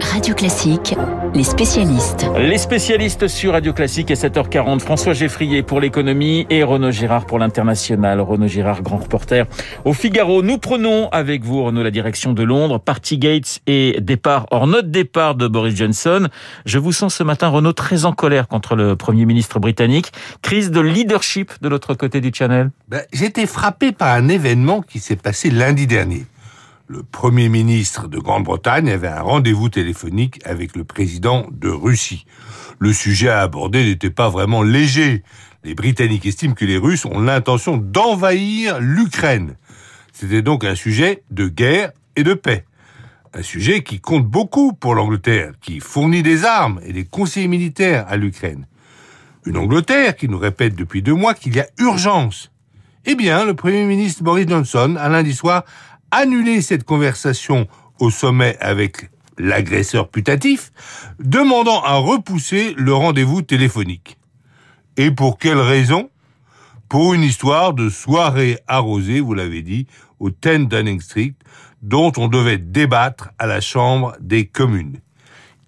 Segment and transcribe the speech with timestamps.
[0.00, 0.94] Radio Classique,
[1.34, 2.26] les spécialistes.
[2.38, 4.80] Les spécialistes sur Radio Classique à 7h40.
[4.80, 8.20] François Geffrier pour l'économie et Renaud Girard pour l'international.
[8.20, 9.46] Renaud Girard, grand reporter
[9.84, 10.42] au Figaro.
[10.42, 12.78] Nous prenons avec vous, Renaud, la direction de Londres.
[12.78, 16.28] Party Gates et départ, hors notre départ de Boris Johnson.
[16.64, 20.12] Je vous sens ce matin, Renaud, très en colère contre le Premier ministre britannique.
[20.42, 22.70] Crise de leadership de l'autre côté du channel.
[22.88, 26.24] Ben, J'étais frappé par un événement qui s'est passé lundi dernier
[26.90, 32.26] le Premier ministre de Grande-Bretagne avait un rendez-vous téléphonique avec le président de Russie.
[32.80, 35.22] Le sujet à aborder n'était pas vraiment léger.
[35.62, 39.54] Les Britanniques estiment que les Russes ont l'intention d'envahir l'Ukraine.
[40.12, 42.64] C'était donc un sujet de guerre et de paix.
[43.34, 48.04] Un sujet qui compte beaucoup pour l'Angleterre, qui fournit des armes et des conseillers militaires
[48.08, 48.66] à l'Ukraine.
[49.46, 52.50] Une Angleterre qui nous répète depuis deux mois qu'il y a urgence.
[53.06, 55.64] Eh bien, le Premier ministre Boris Johnson, à lundi soir,
[56.10, 57.66] annuler cette conversation
[57.98, 60.72] au sommet avec l'agresseur putatif,
[61.18, 64.18] demandant à repousser le rendez-vous téléphonique.
[64.96, 66.10] Et pour quelle raison?
[66.88, 69.86] Pour une histoire de soirée arrosée, vous l'avez dit,
[70.18, 71.34] au 10 Downing Street,
[71.82, 74.98] dont on devait débattre à la Chambre des communes.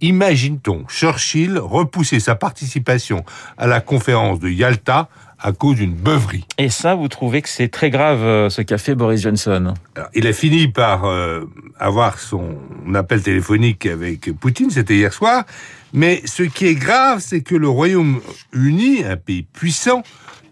[0.00, 3.24] Imagine-t-on Churchill repousser sa participation
[3.58, 5.08] à la conférence de Yalta
[5.40, 6.44] à cause d'une beuverie.
[6.58, 10.08] Et ça, vous trouvez que c'est très grave euh, ce qu'a fait Boris Johnson Alors,
[10.14, 11.44] Il a fini par euh,
[11.78, 12.56] avoir son
[12.94, 15.44] appel téléphonique avec Poutine, c'était hier soir.
[15.92, 20.02] Mais ce qui est grave, c'est que le Royaume-Uni, un pays puissant,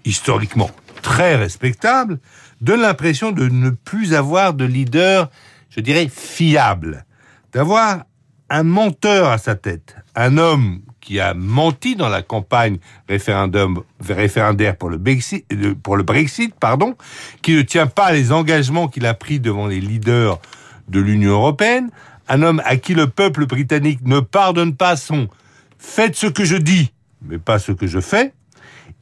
[0.05, 0.71] historiquement
[1.03, 2.19] très respectable,
[2.61, 5.31] donne l'impression de ne plus avoir de leader,
[5.71, 7.05] je dirais, fiable.
[7.53, 8.05] D'avoir
[8.51, 14.77] un menteur à sa tête, un homme qui a menti dans la campagne référendum, référendaire
[14.77, 16.97] pour le, Brexit, euh, pour le Brexit, pardon,
[17.41, 20.39] qui ne tient pas les engagements qu'il a pris devant les leaders
[20.89, 21.91] de l'Union européenne,
[22.29, 25.29] un homme à qui le peuple britannique ne pardonne pas son
[25.79, 28.33] faites ce que je dis, mais pas ce que je fais.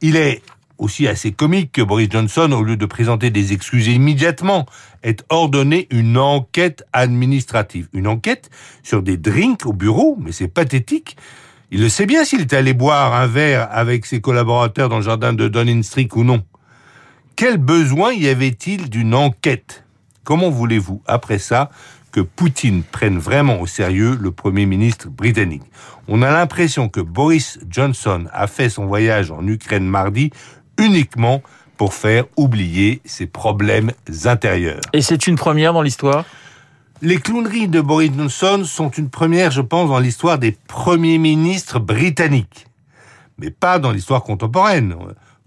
[0.01, 0.41] Il est
[0.77, 4.65] aussi assez comique que Boris Johnson, au lieu de présenter des excuses immédiatement,
[5.03, 7.87] ait ordonné une enquête administrative.
[7.93, 8.49] Une enquête
[8.83, 11.17] sur des drinks au bureau, mais c'est pathétique.
[11.71, 15.03] Il le sait bien s'il est allé boire un verre avec ses collaborateurs dans le
[15.03, 16.43] jardin de Downing Street ou non.
[17.35, 19.83] Quel besoin y avait-il d'une enquête?
[20.23, 21.69] Comment voulez-vous, après ça,
[22.11, 25.63] que Poutine prenne vraiment au sérieux le Premier ministre britannique?
[26.07, 30.31] On a l'impression que Boris Johnson a fait son voyage en Ukraine mardi
[30.77, 31.41] uniquement
[31.77, 33.91] pour faire oublier ses problèmes
[34.25, 34.81] intérieurs.
[34.93, 36.25] Et c'est une première dans l'histoire?
[37.01, 41.79] Les clowneries de Boris Johnson sont une première, je pense, dans l'histoire des premiers ministres
[41.79, 42.65] britanniques.
[43.37, 44.95] Mais pas dans l'histoire contemporaine.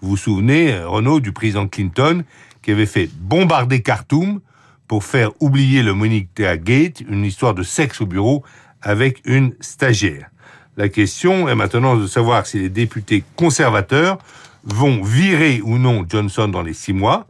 [0.01, 2.23] Vous vous souvenez, Renaud, du président Clinton,
[2.63, 4.41] qui avait fait bombarder Khartoum
[4.87, 8.45] pour faire oublier le Moneta Gate, une histoire de sexe au bureau
[8.81, 10.31] avec une stagiaire.
[10.77, 14.19] La question est maintenant de savoir si les députés conservateurs
[14.65, 17.26] vont virer ou non Johnson dans les six mois.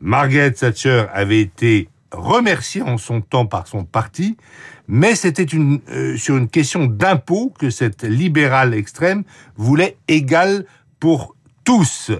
[0.00, 4.36] Margaret Thatcher avait été remercié en son temps par son parti,
[4.88, 9.24] mais c'était euh, sur une question d'impôt que cette libérale extrême
[9.56, 10.64] voulait égal
[10.98, 12.10] pour tous.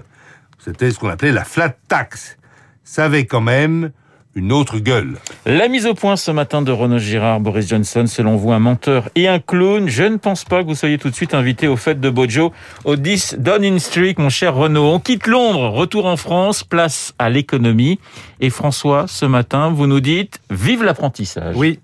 [0.59, 2.37] C'était ce qu'on appelait la flat tax.
[2.83, 3.91] Ça avait quand même
[4.35, 5.17] une autre gueule.
[5.45, 9.09] La mise au point ce matin de Renaud Girard, Boris Johnson, selon vous, un menteur
[9.15, 9.87] et un clown?
[9.89, 12.53] Je ne pense pas que vous soyez tout de suite invité au fêtes de Bojo
[12.85, 14.93] au 10 Downing Street, mon cher Renaud.
[14.93, 17.99] On quitte Londres, retour en France, place à l'économie.
[18.39, 21.55] Et François, ce matin, vous nous dites, vive l'apprentissage.
[21.55, 21.79] Oui,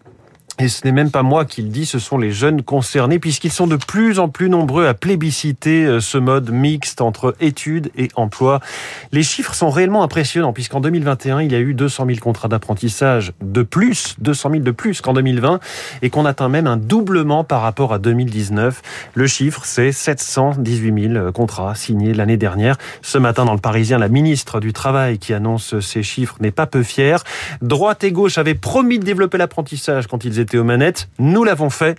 [0.60, 3.52] et ce n'est même pas moi qui le dis, ce sont les jeunes concernés, puisqu'ils
[3.52, 8.08] sont de plus en plus nombreux à plébisciter euh, ce mode mixte entre études et
[8.16, 8.60] emploi.
[9.12, 13.34] Les chiffres sont réellement impressionnants, puisqu'en 2021, il y a eu 200 000 contrats d'apprentissage
[13.40, 15.60] de plus, 200 000 de plus qu'en 2020,
[16.02, 18.82] et qu'on atteint même un doublement par rapport à 2019.
[19.14, 22.78] Le chiffre, c'est 718 000 contrats signés l'année dernière.
[23.04, 26.66] Ce matin, dans le Parisien, la ministre du Travail qui annonce ces chiffres n'est pas
[26.66, 27.24] peu fière.
[27.62, 31.10] Droite et gauche avaient promis de développer l'apprentissage quand ils étaient aux manettes.
[31.20, 31.98] Nous l'avons fait.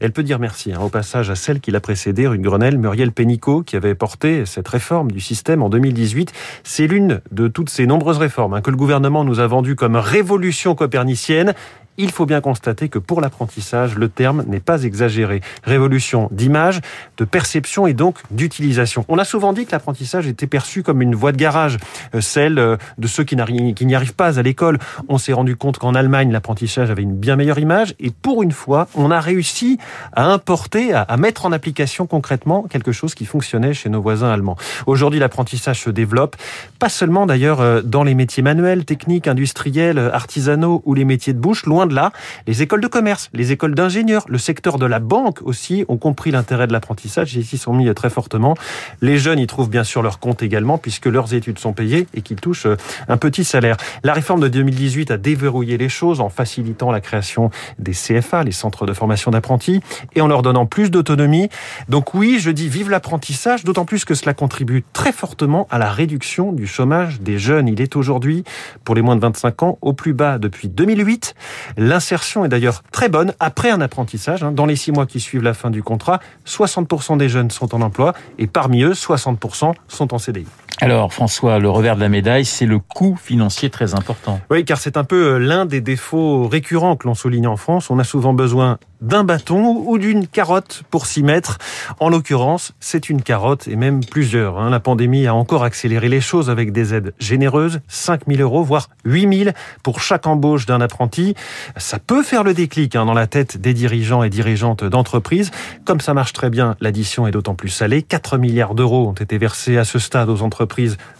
[0.00, 3.12] Elle peut dire merci hein, au passage à celle qui l'a précédée, rue Grenelle, Muriel
[3.12, 6.32] Pénicaud, qui avait porté cette réforme du système en 2018.
[6.64, 9.96] C'est l'une de toutes ces nombreuses réformes hein, que le gouvernement nous a vendues comme
[9.96, 11.54] révolution copernicienne
[11.98, 15.40] il faut bien constater que pour l'apprentissage, le terme n'est pas exagéré.
[15.64, 16.80] Révolution d'image,
[17.16, 19.04] de perception et donc d'utilisation.
[19.08, 21.78] On a souvent dit que l'apprentissage était perçu comme une voie de garage,
[22.14, 24.78] euh, celle euh, de ceux qui n'y arrivent pas à l'école.
[25.08, 28.52] On s'est rendu compte qu'en Allemagne, l'apprentissage avait une bien meilleure image et pour une
[28.52, 29.78] fois, on a réussi
[30.12, 34.56] à importer, à, mettre en application concrètement quelque chose qui fonctionnait chez nos voisins allemands.
[34.86, 36.36] Aujourd'hui, l'apprentissage se développe,
[36.78, 41.38] pas seulement d'ailleurs euh, dans les métiers manuels, techniques, industriels, artisanaux ou les métiers de
[41.38, 42.12] bouche, loin de là,
[42.46, 46.30] les écoles de commerce, les écoles d'ingénieurs, le secteur de la banque aussi ont compris
[46.30, 48.54] l'intérêt de l'apprentissage et ici sont mis très fortement.
[49.00, 52.22] Les jeunes y trouvent bien sûr leur compte également puisque leurs études sont payées et
[52.22, 52.76] qu'ils touchent euh,
[53.08, 53.76] un petit salaire.
[54.04, 58.52] La réforme de 2018 a déverrouillé les choses en facilitant la création des CFA, les
[58.52, 59.80] centres de formation d'apprentis,
[60.14, 61.48] et en leur donnant plus d'autonomie.
[61.88, 65.90] Donc oui, je dis vive l'apprentissage, d'autant plus que cela contribue très fortement à la
[65.90, 67.68] réduction du chômage des jeunes.
[67.68, 68.44] Il est aujourd'hui,
[68.84, 71.34] pour les moins de 25 ans, au plus bas depuis 2008.
[71.76, 74.42] L'insertion est d'ailleurs très bonne après un apprentissage.
[74.42, 74.52] Hein.
[74.52, 77.82] Dans les six mois qui suivent la fin du contrat, 60% des jeunes sont en
[77.82, 80.46] emploi et parmi eux, 60% sont en CDI.
[80.82, 84.40] Alors François, le revers de la médaille, c'est le coût financier très important.
[84.50, 87.88] Oui, car c'est un peu euh, l'un des défauts récurrents que l'on souligne en France.
[87.88, 91.58] On a souvent besoin d'un bâton ou d'une carotte pour s'y mettre.
[91.98, 94.58] En l'occurrence, c'est une carotte et même plusieurs.
[94.58, 94.68] Hein.
[94.68, 98.88] La pandémie a encore accéléré les choses avec des aides généreuses, 5 000 euros, voire
[99.04, 99.50] 8 000
[99.82, 101.34] pour chaque embauche d'un apprenti.
[101.76, 105.50] Ça peut faire le déclic hein, dans la tête des dirigeants et dirigeantes d'entreprises.
[105.84, 108.02] Comme ça marche très bien, l'addition est d'autant plus salée.
[108.02, 110.65] 4 milliards d'euros ont été versés à ce stade aux entreprises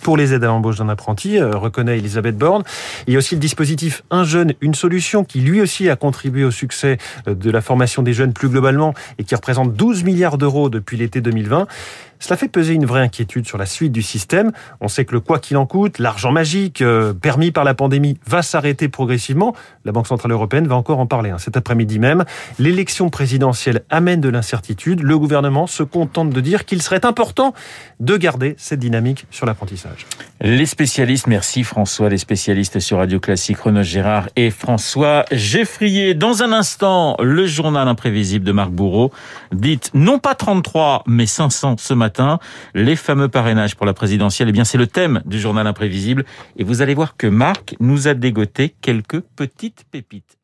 [0.02, 2.62] pour les aides à l'embauche d'un apprenti, euh, reconnaît Elisabeth Borne.
[3.06, 6.44] Il y a aussi le dispositif Un jeune, une solution qui lui aussi a contribué
[6.44, 6.98] au succès
[7.28, 10.96] euh, de la formation des jeunes plus globalement et qui représente 12 milliards d'euros depuis
[10.96, 11.66] l'été 2020.
[12.18, 14.52] Cela fait peser une vraie inquiétude sur la suite du système.
[14.80, 18.18] On sait que le quoi qu'il en coûte, l'argent magique euh, permis par la pandémie
[18.26, 19.54] va s'arrêter progressivement.
[19.84, 22.24] La Banque Centrale Européenne va encore en parler hein, cet après-midi même.
[22.58, 25.02] L'élection présidentielle amène de l'incertitude.
[25.02, 27.54] Le gouvernement se contente de dire qu'il serait important
[28.00, 30.06] de garder cette dynamique sur l'apprentissage.
[30.40, 36.14] Les spécialistes, merci François, les spécialistes sur Radio Classique, Renaud Gérard et François Geffrier.
[36.14, 39.12] Dans un instant, le journal imprévisible de Marc Bourreau.
[39.52, 42.38] Dites non pas 33, mais 500 ce matin matin.
[42.75, 46.25] Les fameux parrainages pour la présidentielle, eh bien, c'est le thème du journal imprévisible.
[46.56, 50.36] Et vous allez voir que Marc nous a dégoté quelques petites pépites.